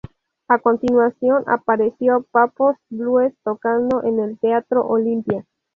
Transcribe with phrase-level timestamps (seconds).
[0.47, 5.45] A continuación aparece Pappo's Blues tocando en el Teatro Olimpia.